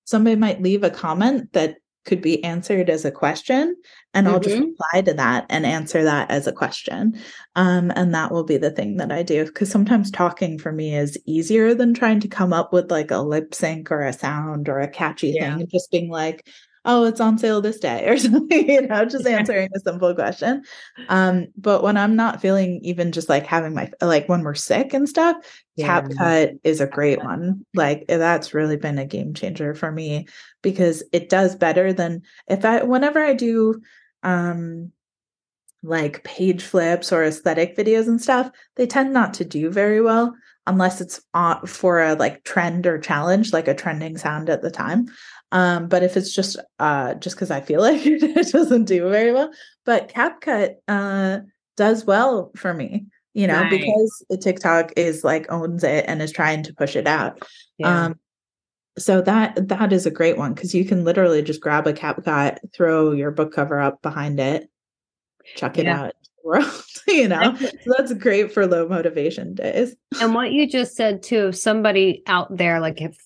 somebody 0.05 0.37
might 0.37 0.61
leave 0.61 0.83
a 0.83 0.89
comment 0.89 1.51
that 1.53 1.75
could 2.07 2.21
be 2.21 2.43
answered 2.43 2.89
as 2.89 3.05
a 3.05 3.11
question 3.11 3.75
and 4.13 4.25
mm-hmm. 4.25 4.33
i'll 4.33 4.41
just 4.41 4.55
mm-hmm. 4.55 4.65
reply 4.65 5.01
to 5.01 5.13
that 5.13 5.45
and 5.49 5.65
answer 5.65 6.03
that 6.03 6.31
as 6.31 6.47
a 6.47 6.51
question 6.51 7.19
um, 7.55 7.91
and 7.95 8.15
that 8.15 8.31
will 8.31 8.43
be 8.43 8.57
the 8.57 8.71
thing 8.71 8.97
that 8.97 9.11
i 9.11 9.21
do 9.21 9.45
because 9.45 9.69
sometimes 9.69 10.09
talking 10.09 10.57
for 10.57 10.71
me 10.71 10.95
is 10.95 11.19
easier 11.25 11.75
than 11.75 11.93
trying 11.93 12.19
to 12.19 12.27
come 12.27 12.53
up 12.53 12.73
with 12.73 12.89
like 12.89 13.11
a 13.11 13.19
lip 13.19 13.53
sync 13.53 13.91
or 13.91 14.01
a 14.01 14.13
sound 14.13 14.67
or 14.67 14.79
a 14.79 14.87
catchy 14.87 15.35
yeah. 15.35 15.57
thing 15.57 15.67
just 15.71 15.91
being 15.91 16.09
like 16.09 16.47
oh, 16.87 17.03
it's 17.03 17.19
on 17.19 17.37
sale 17.37 17.61
this 17.61 17.79
day 17.79 18.07
or 18.07 18.17
something, 18.17 18.69
you 18.69 18.81
know, 18.87 19.05
just 19.05 19.27
answering 19.27 19.69
a 19.75 19.79
simple 19.79 20.15
question. 20.15 20.63
Um, 21.09 21.47
but 21.57 21.83
when 21.83 21.97
I'm 21.97 22.15
not 22.15 22.41
feeling 22.41 22.79
even 22.81 23.11
just 23.11 23.29
like 23.29 23.45
having 23.45 23.75
my, 23.75 23.91
like 24.01 24.27
when 24.27 24.41
we're 24.41 24.55
sick 24.55 24.93
and 24.93 25.07
stuff, 25.07 25.35
yeah. 25.75 26.01
CapCut 26.01 26.59
is 26.63 26.81
a 26.81 26.87
great 26.87 27.23
one. 27.23 27.65
Like 27.75 28.05
that's 28.07 28.53
really 28.53 28.77
been 28.77 28.97
a 28.97 29.05
game 29.05 29.33
changer 29.33 29.75
for 29.75 29.91
me 29.91 30.27
because 30.63 31.03
it 31.11 31.29
does 31.29 31.55
better 31.55 31.93
than 31.93 32.23
if 32.47 32.65
I, 32.65 32.83
whenever 32.83 33.23
I 33.23 33.33
do, 33.33 33.81
um, 34.23 34.91
like 35.83 36.23
page 36.23 36.63
flips 36.63 37.13
or 37.13 37.23
aesthetic 37.23 37.77
videos 37.77 38.07
and 38.07 38.21
stuff, 38.21 38.49
they 38.75 38.87
tend 38.87 39.13
not 39.13 39.35
to 39.35 39.45
do 39.45 39.69
very 39.69 40.01
well 40.01 40.33
unless 40.67 41.01
it's 41.01 41.19
for 41.65 42.01
a 42.01 42.13
like 42.13 42.43
trend 42.43 42.85
or 42.85 42.99
challenge, 42.99 43.53
like 43.53 43.67
a 43.67 43.73
trending 43.73 44.17
sound 44.17 44.49
at 44.49 44.61
the 44.61 44.69
time. 44.69 45.07
Um, 45.51 45.87
but 45.87 46.03
if 46.03 46.17
it's 46.17 46.35
just 46.35 46.57
uh 46.79 47.15
just 47.15 47.35
because 47.35 47.51
I 47.51 47.61
feel 47.61 47.81
like 47.89 48.05
it 48.05 48.51
doesn't 48.51 48.85
do 48.85 49.09
very 49.09 49.31
well. 49.31 49.49
But 49.85 50.09
CapCut 50.13 50.75
uh 50.87 51.39
does 51.75 52.05
well 52.05 52.51
for 52.55 52.73
me, 52.73 53.05
you 53.33 53.47
know, 53.47 53.67
because 53.69 54.23
TikTok 54.41 54.93
is 54.95 55.23
like 55.23 55.51
owns 55.51 55.83
it 55.83 56.05
and 56.07 56.21
is 56.21 56.31
trying 56.31 56.63
to 56.63 56.73
push 56.73 56.95
it 56.95 57.07
out. 57.07 57.41
Yeah. 57.77 58.05
Um 58.05 58.19
so 58.99 59.21
that 59.21 59.67
that 59.69 59.93
is 59.93 60.05
a 60.05 60.11
great 60.11 60.37
one 60.37 60.53
because 60.53 60.75
you 60.75 60.83
can 60.83 61.03
literally 61.03 61.41
just 61.41 61.61
grab 61.61 61.87
a 61.87 61.93
CapCut, 61.93 62.57
throw 62.73 63.11
your 63.11 63.31
book 63.31 63.53
cover 63.53 63.79
up 63.79 64.01
behind 64.01 64.39
it, 64.39 64.69
chuck 65.55 65.77
it 65.77 65.85
yeah. 65.85 66.01
out 66.01 66.13
world, 66.43 66.83
you 67.07 67.27
know. 67.27 67.55
so 67.55 67.93
that's 67.97 68.13
great 68.13 68.51
for 68.51 68.65
low 68.65 68.87
motivation 68.87 69.53
days. 69.53 69.95
And 70.21 70.33
what 70.33 70.51
you 70.51 70.67
just 70.67 70.95
said 70.95 71.23
too, 71.23 71.47
if 71.47 71.55
somebody 71.55 72.23
out 72.27 72.55
there, 72.55 72.79
like 72.79 73.01
if 73.01 73.17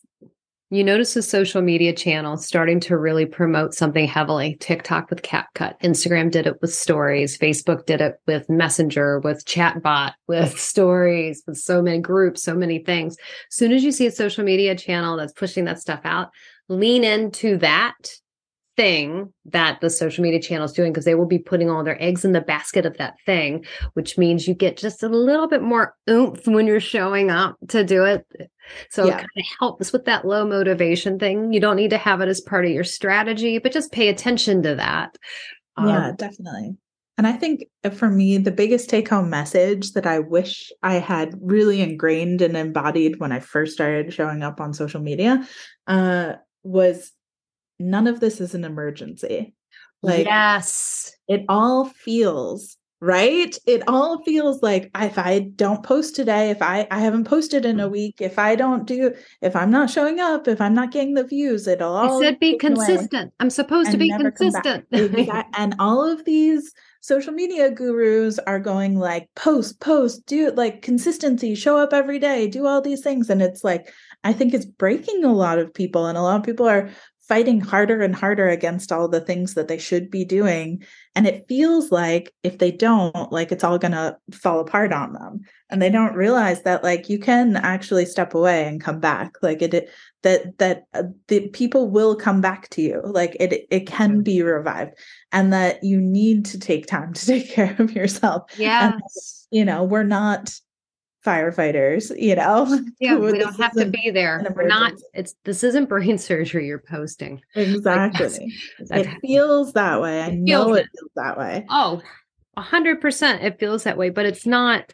you 0.72 0.86
notice 0.86 1.18
a 1.18 1.22
social 1.22 1.62
media 1.62 1.92
channel 1.94 2.38
starting 2.38 2.80
to 2.80 2.98
really 2.98 3.26
promote 3.26 3.74
something 3.74 4.08
heavily. 4.08 4.56
TikTok 4.62 5.10
with 5.10 5.22
CapCut, 5.22 5.78
Instagram 5.82 6.32
did 6.32 6.48
it 6.48 6.62
with 6.62 6.74
stories, 6.74 7.38
Facebook 7.38 7.86
did 7.86 8.00
it 8.00 8.22
with 8.26 8.50
Messenger, 8.50 9.20
with 9.20 9.44
chatbot, 9.46 10.14
with 10.30 10.58
stories, 10.58 11.44
with 11.46 11.58
so 11.58 11.82
many 11.82 12.00
groups, 12.00 12.42
so 12.42 12.56
many 12.56 12.80
things. 12.80 13.18
As 13.52 13.58
soon 13.58 13.74
as 13.74 13.84
you 13.84 13.92
see 13.92 14.08
a 14.08 14.12
social 14.12 14.46
media 14.46 14.74
channel 14.74 15.18
that's 15.18 15.34
pushing 15.34 15.66
that 15.66 15.82
stuff 15.82 16.00
out, 16.06 16.30
lean 16.70 17.04
into 17.04 17.58
that 17.58 17.98
thing 18.78 19.32
that 19.46 19.82
the 19.82 19.90
social 19.90 20.24
media 20.24 20.42
channel 20.42 20.66
is 20.66 20.72
doing 20.72 20.92
because 20.92 21.06
they 21.06 21.16
will 21.16 21.26
be 21.26 21.40
putting 21.40 21.70
all 21.70 21.84
their 21.84 22.02
eggs 22.02 22.24
in 22.24 22.32
the 22.32 22.42
basket 22.42 22.86
of 22.86 22.98
that 22.98 23.16
thing, 23.26 23.66
which 23.94 24.18
means 24.18 24.48
you 24.48 24.54
get 24.54 24.78
just 24.78 25.04
a 25.04 25.10
little 25.10 25.48
bit 25.48 25.62
more 25.62 25.96
oomph 26.10 26.48
when 26.48 26.68
you're 26.68 26.80
showing 26.80 27.30
up 27.30 27.58
to 27.70 27.84
do 27.84 28.06
it. 28.06 28.26
So 28.90 29.06
yeah. 29.06 29.14
it 29.14 29.18
kind 29.18 29.30
of 29.38 29.46
helps 29.60 29.92
with 29.92 30.06
that 30.06 30.26
low 30.26 30.46
motivation 30.46 31.20
thing. 31.20 31.52
You 31.52 31.60
don't 31.60 31.76
need 31.76 31.90
to 31.90 31.98
have 31.98 32.22
it 32.22 32.30
as 32.30 32.42
part 32.42 32.66
of 32.66 32.72
your 32.72 32.84
strategy, 32.84 33.58
but 33.58 33.74
just 33.74 33.92
pay 33.92 34.08
attention 34.08 34.64
to 34.64 34.76
that. 34.76 35.18
Um, 35.78 35.90
yeah, 35.90 36.12
definitely. 36.18 36.78
And 37.18 37.28
I 37.28 37.34
think 37.34 37.66
uh, 37.84 37.90
for 37.90 38.10
me, 38.10 38.38
the 38.38 38.52
biggest 38.52 38.90
take 38.90 39.10
home 39.10 39.30
message 39.30 39.92
that 39.92 40.08
I 40.08 40.20
wish 40.20 40.72
I 40.82 40.96
had 40.96 41.36
really 41.42 41.82
ingrained 41.82 42.42
and 42.42 42.56
embodied 42.56 43.20
when 43.20 43.32
I 43.32 43.40
first 43.40 43.74
started 43.74 44.14
showing 44.14 44.44
up 44.44 44.60
on 44.60 44.74
social 44.74 45.02
media 45.02 45.48
uh, 45.88 46.34
was 46.64 47.12
none 47.82 48.08
of 48.08 48.20
this 48.20 48.40
is 48.40 48.54
an 48.56 48.64
emergency. 48.64 49.54
Like, 50.02 50.26
yes, 50.26 51.16
it 51.28 51.46
all 51.48 51.86
feels 51.86 52.78
right? 53.02 53.58
It 53.66 53.82
all 53.88 54.24
feels 54.24 54.62
like 54.62 54.92
if 54.96 55.18
i 55.18 55.40
don't 55.56 55.84
post 55.84 56.16
today 56.16 56.52
if 56.52 56.62
i 56.62 56.88
i 56.92 57.00
haven't 57.00 57.24
posted 57.24 57.66
in 57.66 57.80
a 57.80 57.90
mm. 57.90 57.92
week 57.92 58.16
if 58.20 58.38
i 58.38 58.56
don't 58.56 58.86
do 58.86 59.14
if 59.42 59.56
i'm 59.56 59.72
not 59.72 59.90
showing 59.90 60.20
up 60.20 60.48
if 60.48 60.62
i'm 60.62 60.76
not 60.76 60.92
getting 60.92 61.16
the 61.16 61.24
views 61.24 61.68
it'll 61.68 61.96
all 61.96 62.22
I 62.22 62.26
said 62.28 62.40
be 62.40 62.58
consistent. 62.58 63.34
I'm 63.40 63.50
supposed 63.50 63.92
to 63.92 63.98
be 63.98 64.10
consistent. 64.10 64.86
And 65.58 65.76
all 65.80 66.10
of 66.10 66.24
these 66.26 66.72
social 67.02 67.34
media 67.34 67.72
gurus 67.72 68.38
are 68.46 68.60
going 68.60 68.98
like 68.98 69.28
post 69.36 69.80
post 69.80 70.24
do 70.28 70.52
like 70.52 70.84
consistency 70.84 71.56
show 71.56 71.78
up 71.78 71.94
every 71.94 72.20
day 72.20 72.48
do 72.48 72.68
all 72.68 72.82
these 72.82 73.02
things 73.02 73.30
and 73.30 73.42
it's 73.42 73.64
like 73.64 73.92
i 74.24 74.32
think 74.32 74.54
it's 74.54 74.66
breaking 74.66 75.24
a 75.24 75.34
lot 75.34 75.58
of 75.58 75.74
people 75.74 76.06
and 76.06 76.18
a 76.18 76.22
lot 76.22 76.38
of 76.38 76.46
people 76.46 76.68
are 76.68 76.92
fighting 77.32 77.62
harder 77.62 78.02
and 78.02 78.14
harder 78.14 78.50
against 78.50 78.92
all 78.92 79.08
the 79.08 79.22
things 79.22 79.54
that 79.54 79.70
they 79.70 79.78
should 79.78 80.12
be 80.12 80.26
doing. 80.26 80.84
And 81.16 81.26
it 81.26 81.46
feels 81.48 81.90
like 81.90 82.34
if 82.44 82.58
they 82.58 82.72
don't 82.72 83.32
like 83.32 83.54
it's 83.54 83.64
all 83.64 83.78
going 83.78 83.94
to 83.94 84.18
fall 84.34 84.60
apart 84.60 84.92
on 84.92 85.14
them. 85.14 85.40
And 85.70 85.82
they 85.82 85.90
don't 85.90 86.14
realize 86.14 86.64
that 86.64 86.84
like 86.84 87.08
you 87.08 87.20
can 87.20 87.56
actually 87.56 88.06
step 88.06 88.34
away 88.34 88.68
and 88.68 88.84
come 88.84 89.00
back. 89.00 89.36
Like 89.42 89.62
it, 89.62 89.74
it 89.74 89.90
that 90.24 90.58
that 90.58 90.84
uh, 90.94 91.04
the 91.30 91.48
people 91.48 91.90
will 91.90 92.18
come 92.18 92.42
back 92.42 92.68
to 92.72 92.82
you. 92.82 93.02
Like 93.02 93.38
it 93.40 93.66
it 93.72 93.88
can 93.88 94.24
be 94.24 94.42
revived. 94.42 94.96
And 95.32 95.54
that 95.54 95.82
you 95.86 96.02
need 96.02 96.44
to 96.48 96.60
take 96.60 96.86
time 96.86 97.14
to 97.20 97.26
take 97.26 97.50
care 97.50 97.78
of 97.80 97.94
yourself. 97.94 98.52
Yeah 98.58 99.00
you 99.54 99.66
know 99.66 99.84
we're 99.84 100.04
not 100.04 100.58
firefighters, 101.26 102.12
you 102.20 102.36
know. 102.36 102.80
Yeah, 103.00 103.16
we 103.18 103.38
don't 103.38 103.60
have 103.60 103.74
to 103.74 103.86
be 103.86 104.12
there. 104.12 104.46
We're 104.56 104.68
not 104.68 104.94
it's 105.14 105.36
this 105.44 105.64
isn't 105.64 105.90
brain 105.90 106.18
surgery 106.20 106.68
you're 106.68 106.80
posting. 106.80 107.42
Exactly. 107.56 108.54
Like 108.90 109.08
it 109.08 109.20
feels 109.22 109.74
that 109.74 110.02
way. 110.02 110.22
I 110.22 110.28
it 110.28 110.36
know 110.36 110.74
it 110.74 110.88
feels 110.98 111.12
that 111.16 111.38
way. 111.38 111.66
Oh, 111.70 112.02
a 112.58 112.62
hundred 112.62 113.02
percent 113.02 113.44
it 113.44 113.60
feels 113.60 113.84
that 113.84 113.98
way, 113.98 114.10
but 114.10 114.26
it's 114.26 114.46
not, 114.46 114.94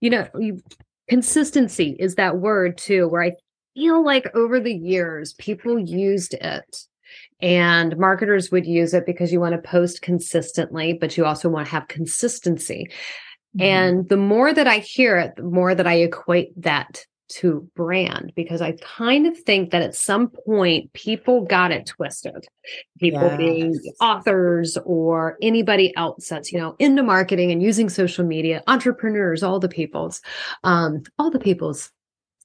you 0.00 0.10
know, 0.10 0.28
you, 0.38 0.62
consistency 1.08 1.96
is 1.98 2.16
that 2.16 2.38
word 2.38 2.76
too, 2.76 3.08
where 3.08 3.22
I 3.22 3.32
feel 3.74 4.04
like 4.04 4.34
over 4.34 4.60
the 4.60 4.74
years 4.74 5.34
people 5.34 5.78
used 5.78 6.34
it 6.34 6.86
and 7.40 7.96
marketers 7.98 8.50
would 8.50 8.66
use 8.66 8.94
it 8.94 9.06
because 9.06 9.32
you 9.32 9.38
want 9.38 9.54
to 9.54 9.68
post 9.68 10.00
consistently 10.00 10.94
but 10.94 11.16
you 11.16 11.26
also 11.26 11.48
want 11.48 11.66
to 11.66 11.70
have 11.70 11.86
consistency 11.86 12.90
Mm-hmm. 13.56 13.62
And 13.62 14.08
the 14.08 14.16
more 14.16 14.52
that 14.52 14.66
I 14.66 14.78
hear 14.78 15.18
it, 15.18 15.36
the 15.36 15.42
more 15.42 15.74
that 15.74 15.86
I 15.86 15.94
equate 15.94 16.50
that 16.62 17.04
to 17.28 17.68
brand 17.74 18.32
because 18.36 18.62
I 18.62 18.72
kind 18.72 19.26
of 19.26 19.36
think 19.38 19.70
that 19.70 19.82
at 19.82 19.96
some 19.96 20.28
point 20.28 20.92
people 20.92 21.44
got 21.44 21.72
it 21.72 21.86
twisted. 21.86 22.46
People 23.00 23.22
yes. 23.22 23.36
being 23.36 23.80
authors 24.00 24.78
or 24.84 25.36
anybody 25.42 25.96
else 25.96 26.28
that's, 26.28 26.52
you 26.52 26.58
know, 26.58 26.76
into 26.78 27.02
marketing 27.02 27.50
and 27.50 27.62
using 27.62 27.88
social 27.88 28.24
media, 28.24 28.62
entrepreneurs, 28.68 29.42
all 29.42 29.58
the 29.58 29.68
peoples, 29.68 30.22
um, 30.62 31.02
all 31.18 31.30
the 31.30 31.40
peoples 31.40 31.90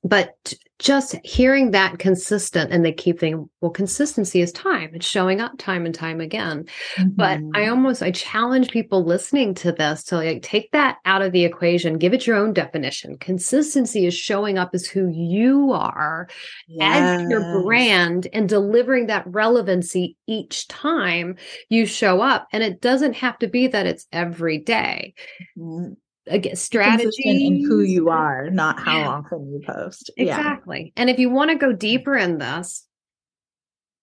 but 0.04 0.54
just 0.80 1.16
hearing 1.24 1.72
that 1.72 2.00
consistent 2.00 2.72
and 2.72 2.84
they 2.84 2.92
keep 2.92 3.20
thinking 3.20 3.48
well 3.62 3.70
consistency 3.70 4.42
is 4.42 4.52
time 4.52 4.90
it's 4.94 5.06
showing 5.06 5.40
up 5.40 5.56
time 5.60 5.86
and 5.86 5.94
time 5.94 6.20
again 6.20 6.66
mm-hmm. 6.96 7.10
but 7.10 7.38
i 7.38 7.38
mm-hmm. 7.38 7.70
almost 7.70 8.02
i 8.02 8.10
challenge 8.10 8.72
people 8.72 9.06
listening 9.06 9.54
to 9.54 9.72
this 9.72 10.04
to 10.04 10.16
like 10.16 10.42
take 10.42 10.72
that 10.72 10.98
out 11.06 11.22
of 11.22 11.32
the 11.32 11.46
equation 11.46 12.00
give 12.00 12.14
it 12.14 12.26
your 12.26 12.36
own 12.36 12.52
definition 12.52 13.16
consistency 13.20 14.08
is 14.08 14.16
showing 14.16 14.58
up 14.58 14.72
as 14.74 14.88
who 14.88 15.08
you 15.08 15.72
are 15.72 16.28
yes. 16.68 17.22
as 17.22 17.30
your 17.30 17.62
brand 17.62 18.28
and 18.34 18.50
delivering 18.50 19.06
that 19.06 19.24
relevancy 19.28 20.18
each 20.26 20.68
time 20.68 21.36
you 21.70 21.86
show 21.86 22.22
up 22.22 22.48
and 22.52 22.64
it 22.64 22.82
doesn't 22.82 23.14
have 23.14 23.38
to 23.38 23.48
be 23.48 23.68
that 23.68 23.86
it's 23.86 24.08
every 24.12 24.58
day. 24.58 25.14
Mm-hmm 25.58 25.94
again 26.28 26.56
strategy 26.56 27.46
in 27.46 27.66
who 27.66 27.82
you 27.82 28.10
are 28.10 28.50
not 28.50 28.80
how 28.80 29.00
yeah. 29.00 29.08
often 29.08 29.52
you 29.52 29.62
post. 29.66 30.12
Exactly. 30.18 30.94
Yeah. 30.96 31.02
and 31.02 31.10
if 31.10 31.20
you 31.20 31.30
want 31.30 31.52
to 31.52 31.58
go 31.58 31.72
deeper 31.72 32.16
in 32.16 32.38
this 32.38 32.88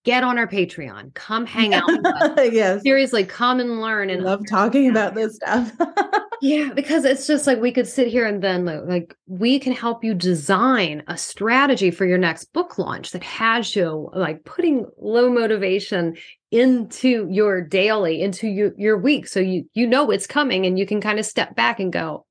get 0.04 0.24
on 0.24 0.38
our 0.38 0.46
patreon. 0.46 1.12
Come 1.14 1.44
hang 1.44 1.74
out 1.74 1.88
yes. 2.52 2.82
Seriously 2.82 3.24
come 3.24 3.60
and 3.60 3.80
learn 3.80 4.10
and 4.10 4.22
love 4.22 4.42
talking 4.48 4.88
about 4.88 5.14
this 5.14 5.36
stuff 5.36 5.72
yeah 6.40 6.70
because 6.74 7.04
it's 7.04 7.26
just 7.26 7.46
like 7.46 7.60
we 7.60 7.72
could 7.72 7.86
sit 7.86 8.08
here 8.08 8.26
and 8.26 8.42
then 8.42 8.64
like 8.64 9.14
we 9.26 9.58
can 9.58 9.72
help 9.72 10.04
you 10.04 10.14
design 10.14 11.02
a 11.08 11.16
strategy 11.16 11.90
for 11.90 12.06
your 12.06 12.18
next 12.18 12.52
book 12.52 12.78
launch 12.78 13.10
that 13.10 13.22
has 13.22 13.74
you 13.74 14.10
like 14.14 14.44
putting 14.44 14.86
low 14.98 15.30
motivation 15.30 16.16
into 16.50 17.28
your 17.30 17.60
daily 17.60 18.22
into 18.22 18.48
your, 18.48 18.72
your 18.76 18.96
week. 18.96 19.26
So 19.26 19.40
you 19.40 19.68
you 19.74 19.86
know 19.86 20.10
it's 20.10 20.26
coming 20.26 20.64
and 20.64 20.78
you 20.78 20.86
can 20.86 21.00
kind 21.00 21.18
of 21.18 21.26
step 21.26 21.54
back 21.54 21.78
and 21.78 21.92
go 21.92 22.24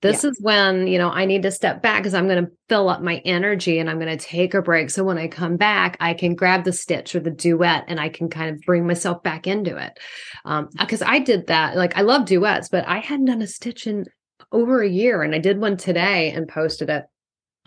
this 0.00 0.22
yeah. 0.22 0.30
is 0.30 0.38
when 0.40 0.86
you 0.86 0.98
know 0.98 1.10
i 1.10 1.24
need 1.24 1.42
to 1.42 1.50
step 1.50 1.82
back 1.82 2.00
because 2.02 2.14
i'm 2.14 2.28
going 2.28 2.44
to 2.44 2.50
fill 2.68 2.88
up 2.88 3.02
my 3.02 3.16
energy 3.24 3.78
and 3.78 3.90
i'm 3.90 3.98
going 3.98 4.16
to 4.16 4.24
take 4.24 4.54
a 4.54 4.62
break. 4.62 4.90
So 4.90 5.04
when 5.04 5.18
i 5.18 5.28
come 5.28 5.56
back 5.56 5.96
i 6.00 6.14
can 6.14 6.34
grab 6.34 6.64
the 6.64 6.72
stitch 6.72 7.14
or 7.14 7.20
the 7.20 7.30
duet 7.30 7.84
and 7.88 8.00
i 8.00 8.08
can 8.08 8.28
kind 8.28 8.54
of 8.54 8.60
bring 8.62 8.86
myself 8.86 9.22
back 9.22 9.46
into 9.46 9.76
it. 9.76 9.98
Um 10.44 10.68
because 10.78 11.02
i 11.02 11.18
did 11.18 11.46
that 11.48 11.76
like 11.76 11.96
i 11.96 12.02
love 12.02 12.26
duets 12.26 12.68
but 12.68 12.86
i 12.86 12.98
hadn't 12.98 13.26
done 13.26 13.42
a 13.42 13.46
stitch 13.46 13.86
in 13.86 14.06
over 14.52 14.82
a 14.82 14.88
year 14.88 15.22
and 15.22 15.34
i 15.34 15.38
did 15.38 15.60
one 15.60 15.76
today 15.76 16.30
and 16.30 16.48
posted 16.48 16.88
it 16.88 17.04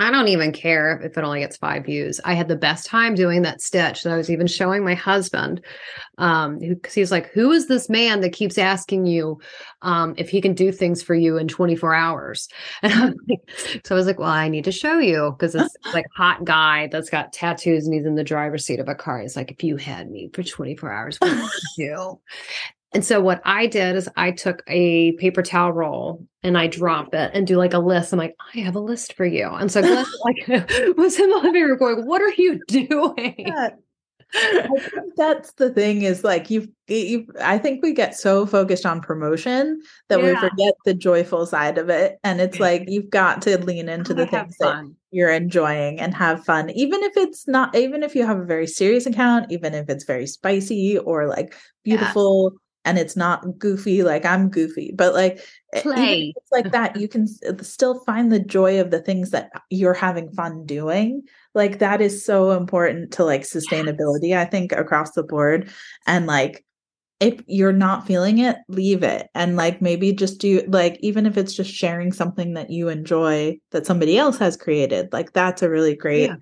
I 0.02 0.12
don't 0.12 0.28
even 0.28 0.52
care 0.52 1.00
if 1.02 1.18
it 1.18 1.24
only 1.24 1.40
gets 1.40 1.58
five 1.58 1.86
views. 1.86 2.20
I 2.26 2.34
had 2.34 2.48
the 2.48 2.56
best 2.56 2.86
time 2.86 3.16
doing 3.16 3.42
that 3.44 3.62
stitch 3.62 4.04
that 4.04 4.14
I 4.14 4.18
was 4.18 4.30
even 4.30 4.48
showing 4.48 4.84
my 4.84 4.94
husband. 4.94 5.62
Um, 6.18 6.60
because 6.60 6.94
he's 6.94 7.12
like, 7.12 7.30
Who 7.32 7.52
is 7.52 7.68
this 7.68 7.90
man 7.90 8.22
that 8.22 8.34
keeps 8.34 8.58
asking 8.58 9.06
you 9.06 9.40
um 9.82 10.14
if 10.18 10.30
he 10.30 10.42
can 10.42 10.54
do 10.54 10.72
things 10.72 11.02
for 11.02 11.16
you 11.16 11.38
in 11.38 11.48
24 11.48 11.94
hours? 11.94 12.48
And 12.84 12.94
I'm 12.94 13.16
like, 13.30 13.82
so 13.86 13.96
I 13.96 13.98
was 13.98 14.08
like, 14.08 14.20
Well, 14.20 14.30
I 14.30 14.50
need 14.50 14.66
to 14.66 14.72
show 14.72 15.00
you 15.00 15.32
because 15.32 15.56
it's 15.56 15.76
like 15.94 16.06
hot 16.16 16.44
guy 16.46 16.88
that's 16.92 17.10
got 17.10 17.34
tattoos 17.34 17.86
and 17.86 17.94
he's 17.94 18.06
in 18.06 18.16
the 18.16 18.24
driver's 18.24 18.66
seat 18.66 18.80
of 18.80 18.88
a 18.88 18.96
car. 18.96 19.22
He's 19.22 19.36
like, 19.36 19.52
if 19.52 19.64
you 19.64 19.78
had 19.78 20.10
me 20.10 20.30
for 20.34 20.44
24 20.44 20.92
hours, 20.92 21.18
what 21.20 21.32
would 21.32 21.52
you 21.78 21.86
do? 21.88 22.20
And 22.94 23.06
so 23.06 23.22
what 23.22 23.42
I 23.46 23.68
did 23.68 23.96
is 23.96 24.10
I 24.18 24.32
took 24.32 24.64
a 24.68 25.14
paper 25.14 25.42
towel 25.42 25.72
roll 25.72 26.26
and 26.44 26.58
I 26.58 26.68
drop 26.68 27.14
it 27.14 27.32
and 27.34 27.48
do 27.48 27.56
like 27.56 27.74
a 27.74 27.80
list. 27.80 28.12
I'm 28.12 28.20
like, 28.20 28.36
I 28.54 28.60
have 28.60 28.76
a 28.76 28.82
list 28.82 29.14
for 29.14 29.26
you. 29.26 29.48
And 29.48 29.72
so 29.72 29.82
Glenn 29.82 30.06
like 30.26 30.48
was 30.98 31.18
in 31.20 31.30
the 31.30 31.38
living 31.38 31.64
room 31.64 31.78
going, 31.78 32.06
What 32.06 32.22
are 32.22 32.34
you 32.38 32.60
doing? 32.68 33.36
Yeah. 33.38 33.70
I 34.34 34.68
think 34.80 35.16
that's 35.18 35.52
the 35.54 35.72
thing 35.72 36.04
is 36.04 36.24
like 36.24 36.50
you've, 36.50 36.70
you 36.88 37.28
I 37.42 37.58
think 37.58 37.84
we 37.84 37.94
get 37.94 38.16
so 38.16 38.46
focused 38.46 38.86
on 38.86 39.02
promotion 39.02 39.82
that 40.08 40.20
yeah. 40.20 40.26
we 40.26 40.36
forget 40.36 40.74
the 40.86 40.94
joyful 40.94 41.46
side 41.46 41.78
of 41.78 41.90
it. 41.90 42.18
And 42.24 42.40
it's 42.40 42.60
like 42.60 42.86
you've 42.88 43.10
got 43.10 43.42
to 43.44 43.58
lean 43.58 43.90
into 43.90 44.14
the 44.14 44.26
things 44.28 44.56
that 44.60 44.90
you're 45.12 45.32
enjoying 45.32 46.00
and 46.00 46.14
have 46.14 46.46
fun. 46.46 46.70
Even 46.72 47.04
if 47.04 47.18
it's 47.18 47.46
not 47.48 47.76
even 47.76 48.04
if 48.04 48.16
you 48.16 48.26
have 48.26 48.40
a 48.40 48.46
very 48.46 48.68
serious 48.68 49.06
account, 49.06 49.52
even 49.52 49.74
if 49.74 49.90
it's 49.90 50.06
very 50.06 50.28
spicy 50.28 50.98
or 50.98 51.28
like 51.28 51.56
beautiful. 51.84 52.52
Yeah 52.54 52.58
and 52.86 52.98
it's 52.98 53.16
not 53.16 53.58
goofy 53.60 54.04
like 54.04 54.26
i'm 54.26 54.50
goofy 54.50 54.92
but 54.96 55.14
like 55.14 55.40
play 55.76 56.34
it's 56.36 56.52
like 56.52 56.72
that 56.72 56.96
you 57.00 57.08
can 57.08 57.28
still 57.64 58.00
find 58.02 58.32
the 58.32 58.40
joy 58.40 58.80
of 58.80 58.92
the 58.92 59.02
things 59.02 59.32
that 59.32 59.52
you're 59.70 59.94
having 59.94 60.30
fun 60.32 60.66
doing 60.66 61.22
like 61.54 61.80
that 61.80 62.02
is 62.02 62.24
so 62.24 62.52
important 62.52 63.12
to 63.12 63.24
like 63.24 63.42
sustainability 63.42 64.30
yes. 64.30 64.46
i 64.46 64.50
think 64.50 64.72
across 64.72 65.12
the 65.12 65.24
board 65.24 65.70
and 66.08 66.26
like 66.26 66.66
if 67.20 67.40
you're 67.46 67.72
not 67.72 68.08
feeling 68.08 68.40
it 68.40 68.58
leave 68.68 69.04
it 69.04 69.30
and 69.36 69.56
like 69.56 69.82
maybe 69.82 70.12
just 70.12 70.40
do 70.40 70.64
like 70.68 70.98
even 71.02 71.26
if 71.26 71.38
it's 71.38 71.54
just 71.54 71.72
sharing 71.72 72.12
something 72.12 72.56
that 72.56 72.72
you 72.72 72.90
enjoy 72.90 73.58
that 73.70 73.86
somebody 73.86 74.18
else 74.18 74.38
has 74.38 74.58
created 74.58 75.08
like 75.14 75.32
that's 75.34 75.62
a 75.62 75.70
really 75.70 75.96
great 75.96 76.30
yeah. 76.30 76.36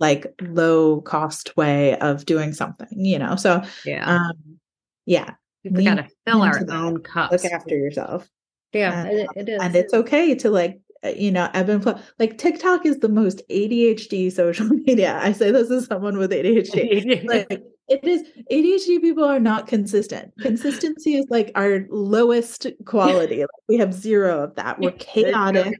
like 0.00 0.26
low 0.42 1.00
cost 1.02 1.56
way 1.56 1.96
of 2.00 2.26
doing 2.26 2.52
something 2.52 2.88
you 2.92 3.18
know 3.18 3.36
so 3.36 3.62
yeah 3.84 4.04
um 4.04 4.58
yeah 5.06 5.34
we 5.70 5.84
got 5.84 5.96
to 5.96 6.08
fill 6.26 6.42
our 6.42 6.64
own 6.70 6.98
cups. 7.02 7.44
Look 7.44 7.52
after 7.52 7.76
yourself. 7.76 8.28
Yeah, 8.72 9.06
and, 9.06 9.28
it 9.36 9.48
is. 9.48 9.62
And 9.62 9.76
it's 9.76 9.94
okay 9.94 10.34
to 10.34 10.50
like, 10.50 10.80
uh, 11.04 11.10
you 11.10 11.30
know, 11.30 11.48
ebb 11.54 11.68
and 11.68 11.82
flow. 11.82 11.98
Like 12.18 12.38
TikTok 12.38 12.84
is 12.84 12.98
the 12.98 13.08
most 13.08 13.42
ADHD 13.48 14.32
social 14.32 14.66
media. 14.86 15.18
I 15.22 15.32
say 15.32 15.50
this 15.50 15.70
as 15.70 15.86
someone 15.86 16.18
with 16.18 16.32
ADHD. 16.32 17.24
like 17.28 17.62
it 17.86 18.02
is 18.02 18.22
ADHD 18.50 19.00
people 19.00 19.24
are 19.24 19.40
not 19.40 19.68
consistent. 19.68 20.32
Consistency 20.40 21.16
is 21.16 21.26
like 21.28 21.52
our 21.54 21.86
lowest 21.90 22.66
quality. 22.84 23.40
Like 23.44 23.50
we 23.68 23.76
have 23.78 23.92
zero 23.92 24.42
of 24.42 24.54
that. 24.56 24.78
We're 24.80 24.92
chaotic. 24.92 25.78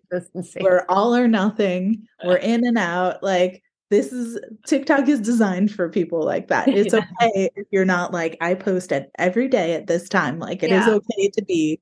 we're 0.60 0.84
all 0.88 1.14
or 1.14 1.28
nothing. 1.28 2.06
We're 2.24 2.36
in 2.36 2.66
and 2.66 2.78
out. 2.78 3.22
Like 3.22 3.62
this 3.94 4.12
is 4.12 4.40
TikTok 4.66 5.08
is 5.08 5.20
designed 5.20 5.70
for 5.70 5.88
people 5.88 6.24
like 6.24 6.48
that. 6.48 6.68
It's 6.74 6.92
yeah. 6.92 7.00
okay 7.22 7.50
if 7.54 7.66
you're 7.70 7.84
not 7.84 8.12
like 8.12 8.36
I 8.40 8.54
post 8.54 8.90
it 8.90 9.10
every 9.18 9.48
day 9.48 9.74
at 9.74 9.86
this 9.86 10.08
time. 10.08 10.38
Like 10.38 10.62
it 10.62 10.70
yeah. 10.70 10.82
is 10.82 10.88
okay 10.88 11.30
to 11.30 11.44
be 11.44 11.80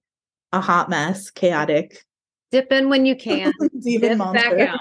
a 0.52 0.60
hot 0.60 0.90
mess, 0.90 1.30
chaotic. 1.30 2.04
Dip 2.50 2.70
in 2.70 2.90
when 2.90 3.06
you 3.06 3.16
can. 3.28 3.52
Dip 3.82 4.18
back 4.18 4.60
out 4.60 4.80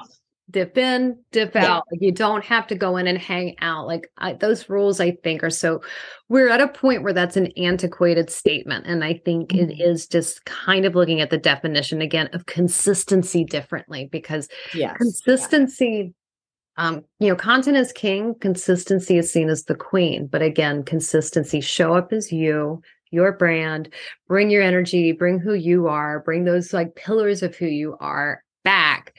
dip 0.51 0.77
in, 0.77 1.17
dip 1.31 1.55
yeah. 1.55 1.65
out. 1.65 1.83
Like 1.91 2.01
you 2.01 2.11
don't 2.11 2.43
have 2.43 2.67
to 2.67 2.75
go 2.75 2.97
in 2.97 3.07
and 3.07 3.17
hang 3.17 3.55
out. 3.61 3.87
Like 3.87 4.11
I, 4.17 4.33
those 4.33 4.69
rules, 4.69 4.99
I 4.99 5.11
think, 5.23 5.43
are 5.43 5.49
so. 5.49 5.81
We're 6.29 6.49
at 6.49 6.61
a 6.61 6.67
point 6.67 7.03
where 7.03 7.13
that's 7.13 7.37
an 7.37 7.51
antiquated 7.57 8.29
statement, 8.29 8.85
and 8.85 9.03
I 9.03 9.21
think 9.25 9.49
mm-hmm. 9.49 9.71
it 9.71 9.79
is 9.79 10.07
just 10.07 10.45
kind 10.45 10.85
of 10.85 10.95
looking 10.95 11.21
at 11.21 11.29
the 11.29 11.37
definition 11.37 12.01
again 12.01 12.29
of 12.33 12.45
consistency 12.45 13.43
differently 13.43 14.09
because 14.11 14.47
yes. 14.73 14.97
consistency. 14.97 16.13
Um, 16.77 17.03
you 17.19 17.27
know, 17.27 17.35
content 17.35 17.77
is 17.77 17.91
king, 17.91 18.35
consistency 18.39 19.17
is 19.17 19.31
seen 19.31 19.49
as 19.49 19.65
the 19.65 19.75
queen. 19.75 20.27
But 20.27 20.41
again, 20.41 20.83
consistency, 20.83 21.61
show 21.61 21.93
up 21.93 22.13
as 22.13 22.31
you, 22.31 22.81
your 23.11 23.33
brand, 23.33 23.93
bring 24.27 24.49
your 24.49 24.61
energy, 24.61 25.11
bring 25.11 25.39
who 25.39 25.53
you 25.53 25.87
are, 25.87 26.21
bring 26.21 26.45
those 26.45 26.73
like 26.73 26.95
pillars 26.95 27.43
of 27.43 27.55
who 27.55 27.67
you 27.67 27.97
are 27.99 28.43
back 28.63 29.13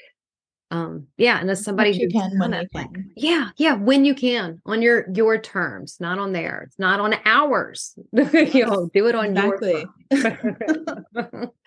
um 0.72 1.06
yeah 1.18 1.38
and 1.38 1.50
as 1.50 1.62
somebody 1.62 1.90
you 1.90 2.08
can 2.08 2.38
when 2.38 2.52
you 2.54 2.66
can 2.72 3.10
yeah 3.14 3.50
yeah 3.58 3.74
when 3.74 4.04
you 4.04 4.14
can 4.14 4.60
on 4.64 4.80
your 4.80 5.06
your 5.12 5.38
terms 5.38 5.98
not 6.00 6.18
on 6.18 6.32
theirs 6.32 6.74
not 6.78 6.98
on 6.98 7.14
ours 7.26 7.94
you 8.12 8.64
know 8.64 8.88
do 8.94 9.06
it 9.06 9.14
on 9.14 9.36
exactly. 9.36 9.84
your 10.10 11.52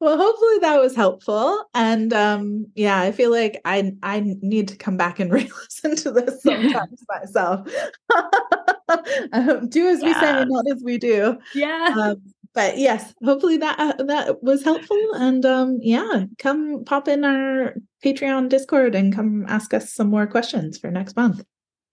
well 0.00 0.16
hopefully 0.16 0.58
that 0.60 0.80
was 0.80 0.94
helpful 0.94 1.64
and 1.74 2.12
um 2.12 2.66
yeah 2.74 3.00
i 3.00 3.12
feel 3.12 3.30
like 3.30 3.60
i 3.64 3.92
i 4.02 4.20
need 4.40 4.68
to 4.68 4.76
come 4.76 4.96
back 4.96 5.18
and 5.18 5.32
re-listen 5.32 5.96
to 5.96 6.10
this 6.10 6.42
sometimes 6.42 7.04
myself 7.08 7.68
um, 9.32 9.68
do 9.68 9.88
as 9.88 10.02
we 10.02 10.12
say 10.14 10.44
not 10.44 10.64
as 10.70 10.82
we 10.84 10.98
do 10.98 11.36
yeah 11.54 11.94
um, 11.98 12.22
but 12.54 12.76
yes, 12.76 13.14
hopefully 13.22 13.56
that 13.58 13.78
uh, 13.78 14.02
that 14.04 14.42
was 14.42 14.64
helpful. 14.64 14.98
And 15.14 15.46
um, 15.46 15.78
yeah, 15.80 16.24
come 16.38 16.82
pop 16.84 17.06
in 17.06 17.24
our 17.24 17.74
Patreon 18.04 18.48
Discord 18.48 18.96
and 18.96 19.14
come 19.14 19.44
ask 19.48 19.72
us 19.74 19.92
some 19.92 20.08
more 20.08 20.26
questions 20.26 20.76
for 20.76 20.90
next 20.90 21.14
month. 21.14 21.44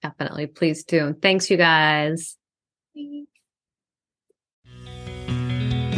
Definitely, 0.02 0.48
please 0.48 0.84
do. 0.84 1.16
Thanks, 1.22 1.52
you 1.52 1.58
guys. 1.58 2.38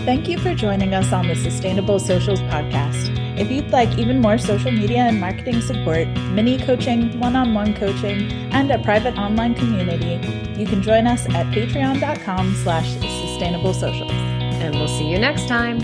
Thank 0.08 0.30
you 0.30 0.38
for 0.38 0.56
joining 0.56 0.94
us 0.94 1.12
on 1.12 1.28
the 1.28 1.36
Sustainable 1.36 2.00
Socials 2.00 2.40
podcast. 2.44 3.12
If 3.38 3.52
you'd 3.52 3.72
like 3.72 3.98
even 3.98 4.22
more 4.22 4.38
social 4.38 4.72
media 4.72 5.00
and 5.00 5.20
marketing 5.20 5.60
support, 5.60 6.08
mini 6.32 6.58
coaching, 6.58 7.20
one 7.20 7.36
on 7.36 7.54
one 7.54 7.74
coaching, 7.74 8.32
and 8.54 8.72
a 8.72 8.80
private 8.80 9.18
online 9.18 9.54
community, 9.54 10.26
you 10.58 10.66
can 10.66 10.82
join 10.82 11.08
us 11.08 11.28
at 11.28 11.48
patreon.com 11.48 12.56
slash 12.56 12.90
sustainable 12.94 13.74
socials 13.74 14.10
and 14.14 14.76
we'll 14.76 14.88
see 14.88 15.12
you 15.12 15.20
next 15.20 15.46
time. 15.50 15.82